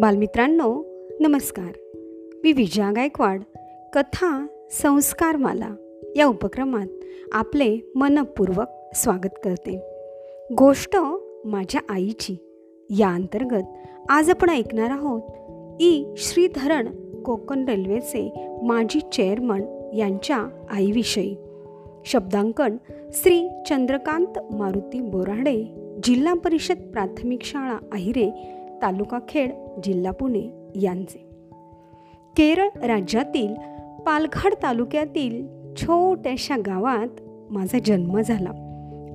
बालमित्रांनो 0.00 0.84
नमस्कार. 1.20 1.72
मी 2.44 2.52
विजया 2.52 2.92
गायकवाड 2.92 3.40
कथा 3.92 4.46
संस्कारमाला. 4.70 5.74
या 6.16 6.26
उपक्रमात 6.26 6.86
आपले 7.32 7.92
मनपूर्वक 7.94 8.96
स्वागत 8.96 9.38
करते. 9.44 9.80
गोष्ट 10.58 10.96
माझ्या 11.44 11.80
आईची. 11.88 12.36
या 12.90 13.08
अंतर्गत 13.08 13.62
आज 14.08 14.30
आपण 14.30 14.50
ऐकणार 14.50 14.90
आहोत 14.90 15.22
ई. 15.80 16.04
श्रीधरण 16.16 16.88
कोकण 17.22 17.64
रेल्वेचे 17.64 18.32
माजी 18.62 19.00
चेअरमन 19.12 19.62
यांच्या 19.96 20.66
आईविषयी. 20.70 21.36
शब्दांकन 22.04 22.76
श्री. 23.12 23.48
चंद्रकांत 23.68 24.38
मारुती 24.52 25.00
बोराडे 25.00 25.64
जिल्हा 26.02 26.34
परिषद 26.34 26.78
प्राथमिक 26.92 27.42
शाळा 27.42 27.78
अहिरे 27.92 28.54
तालुका 28.82 29.18
खेड 29.28 29.50
जिल्हा 29.84 30.12
पुणे 30.12 30.70
यांचे. 30.74 31.18
केरळ 32.36 32.68
राज्यातील 32.86 33.54
पालघर 34.06 34.52
तालुक्यातील 34.62 35.46
छोट्याशा 35.76 36.56
गावात 36.56 37.20
माझा 37.50 37.78
जन्म 37.84 38.20
झाला. 38.20 38.50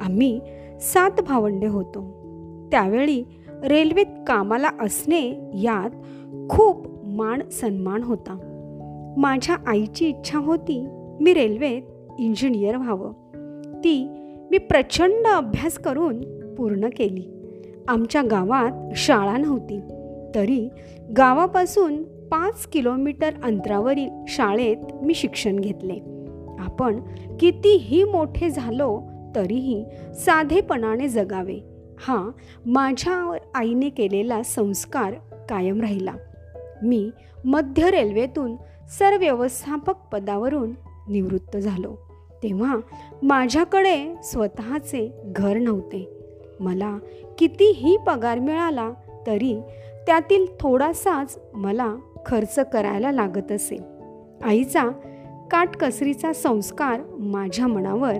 आम्ही 0.02 0.40
सात 0.80 1.22
भावंडे 1.22 1.68
होतो. 1.68 2.02
त्यावेळी 2.72 3.24
रेल्वेत 3.64 4.06
कामाला 4.28 4.70
असणे 4.80 5.52
यात 5.54 5.90
खूप 6.50 7.06
मान 7.06 7.50
सन्मान 7.50 8.04
होता. 8.04 8.38
माझ्या 9.18 9.56
आईची 9.68 10.10
इच्छा 10.10 10.40
होती 10.40 10.88
मी 11.22 11.34
रेल्वेत 11.34 11.82
इंजिनियर 12.20 12.78
व्हावं. 12.78 13.12
ती 13.84 14.08
मी 14.52 14.58
प्रचंड 14.58 15.28
अभ्यास 15.28 15.74
करून 15.74 16.22
पूर्ण 16.56 16.88
केली. 16.98 17.43
आमच्या 17.88 18.22
गावात 18.22 18.94
शाळा 18.96 19.38
नव्हती. 19.38 19.80
तरी 20.36 20.70
गावापासून 21.18 22.04
पाच 22.04 22.66
किलोमीटर 22.66 23.32
अंतरावरील 23.44 24.10
शाळेत 24.28 24.78
मी 25.02 25.14
शिक्षण 25.14 25.60
घेतले. 25.60 26.00
आपण 26.60 27.00
कितीही 27.40 28.04
मोठे 28.04 28.50
झालो 28.50 29.02
तरीही 29.36 29.86
साधेपणाने 30.14 31.08
जगावे. 31.08 31.60
हा 32.00 32.30
माझ्यावर 32.66 33.38
आईने 33.56 33.90
केलेला 33.90 34.44
संस्कार 34.44 35.14
कायम 35.50 35.82
राहिला. 35.82 36.14
मी 36.84 37.10
मध्य 37.46 37.92
रेल्वेतून 37.92 38.56
सरव्यवस्थापक 39.00 39.96
पदावरून 40.12 40.72
निवृत्त 41.10 41.58
झालो. 41.58 41.96
तेव्हा 42.44 42.78
माझ्याकडे 43.24 44.16
स्वतःचे 44.24 45.22
घर 45.26 45.58
नव्हते. 45.58 46.23
मला 46.60 46.98
कितीही 47.38 47.98
पगार 48.08 48.40
मिळाला 48.40 48.92
तरी 49.28 49.62
त्यातील 50.06 50.46
थोडासाच 50.60 51.40
मला 51.54 51.96
खर्च 52.26 52.60
करायला 52.60 53.12
लागत 53.12 53.52
असे. 53.52 53.78
आईचा 54.44 54.90
काटकसरीचा 55.52 56.34
संस्कार 56.34 57.02
माझ्या 57.20 57.68
मनावर 57.68 58.14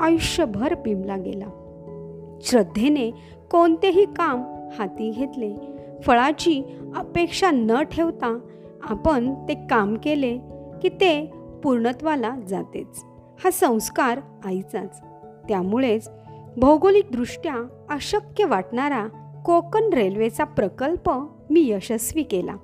आयुष्यभर 0.00 0.74
पिंबला 0.74 1.16
गेला. 1.16 1.46
श्रद्धेने 2.40 3.10
कोणतेही 3.50 4.04
काम 4.04 4.42
हाती 4.78 5.10
घेतले. 5.10 5.56
फळाची 6.02 6.62
अपेक्षा 6.96 7.50
न 7.50 7.82
ठेवता 7.82 8.38
आपण 8.82 9.34
ते 9.48 9.54
काम 9.54 9.94
केले 9.94 10.38
की 10.82 10.88
ते 10.88 11.32
पूर्णत्वाला 11.64 12.36
जातेच. 12.48 13.04
हा 13.44 13.50
संस्कार 13.50 14.20
आईचाच. 14.44 15.00
त्यामुळेच 15.48 16.10
भौगोलिकदृष्ट्या 16.56 17.54
अशक्य 17.90 18.44
वाटणारा 18.44 19.06
कोकण 19.44 19.92
रेल्वेचा 19.92 20.44
प्रकल्प 20.44 21.10
मी 21.50 21.70
यशस्वी 21.70 22.22
केला. 22.22 22.56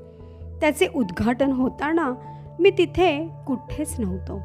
त्याचे 0.61 0.87
उद्घाटन 0.95 1.53
होताना 1.53 2.13
मी 2.61 2.71
तिथे 2.71 3.29
कुठेच 3.47 4.01
नव्हतो. 4.01 4.39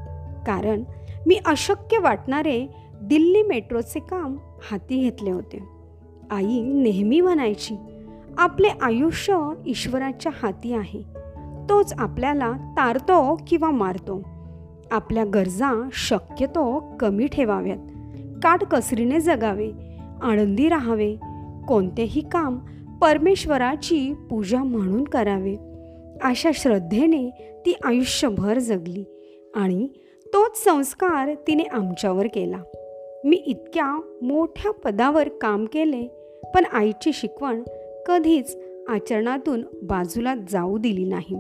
कारण 0.47 0.83
मी 1.27 1.39
अशक्य 1.45 1.97
वाटणारे 1.97 2.67
दिल्ली 3.01 3.41
मेट्रोचे 3.41 3.99
काम 3.99 4.37
हाती 4.71 4.99
घेतले 4.99 5.31
होते. 5.31 5.63
आई 6.31 6.61
नेहमी 6.61 7.21
म्हणायची 7.21 7.75
आपले 8.37 8.67
आयुष्य 8.81 9.49
ईश्वराच्या 9.65 10.31
हाती 10.43 10.73
आहे. 10.73 11.01
तोच 11.69 11.93
आपल्याला 11.97 12.51
तारतो 12.51 13.41
किंवा 13.47 13.71
मारतो. 13.71 14.21
आपल्या 14.91 15.25
गरजा 15.25 15.89
शक्यतो 15.93 16.83
कमी 16.99 17.27
ठेवाव्यात. 17.27 17.77
काटकसरीने 18.43 19.19
जगावे 19.19 19.71
आनंदी 20.21 20.69
राहावे. 20.69 21.15
कोणतेही 21.67 22.21
काम 22.21 22.57
परमेश्वराची 23.01 24.13
पूजा 24.29 24.63
म्हणून 24.63 25.03
करावे. 25.03 25.55
अशा 26.21 26.49
श्रद्धेने 26.53 27.29
ती 27.65 27.73
आयुष्यभर 27.83 28.59
जगली 28.59 29.03
आणि 29.55 29.87
तोच 30.25 30.63
संस्कार 30.63 31.33
तिने 31.47 31.63
आमच्यावर 31.63 32.27
केला. 32.27 32.57
मी 33.25 33.35
इतक्या 33.35 34.01
मोठ्या 34.21 34.71
पदावर 34.71 35.29
काम 35.29 35.65
केले 35.65 36.07
पण 36.55 36.65
आईची 36.65 37.13
शिकवण 37.13 37.63
कधीच 38.05 38.57
आचरणातून 38.89 39.61
बाजूला 39.83 40.35
जाऊ 40.49 40.77
दिली 40.77 41.05
नाही. 41.05 41.37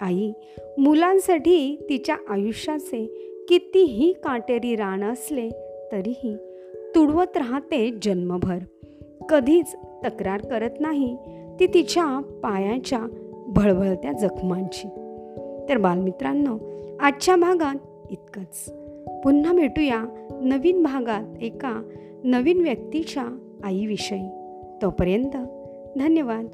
आई 0.00 0.32
मुलांसाठी 0.78 1.86
तिच्या 1.88 2.16
आयुष्याचे 2.28 3.06
कितीही 3.48 4.12
काटेरी 4.12 4.76
रान 4.76 5.04
असले 5.04 5.71
तरीही 5.92 6.36
तुडवत 6.94 7.36
राहते 7.36 7.90
जन्मभर. 8.02 8.58
कधीच 9.28 9.76
तक्रार 10.04 10.40
करत 10.40 10.70
नाही 10.80 11.16
ती 11.60 11.66
तिच्या 11.66 12.20
पायाच्या 12.42 13.00
भळभळत्या 13.48 14.12
जखमांची. 14.12 14.88
तर 15.68 15.78
बालमित्रांनो 15.78 16.58
आजच्या 17.00 17.36
भागात 17.36 18.10
इतकंच. 18.10 18.72
पुन्हा 19.24 19.52
भेटूया 19.52 20.04
नवीन 20.30 20.82
भागात 20.82 21.42
एका 21.42 21.82
नवीन 22.24 22.60
व्यक्तीच्या 22.60 23.38
आईविषयी. 23.64 24.28
तोपर्यंत 24.82 25.36
धन्यवाद. 25.98 26.46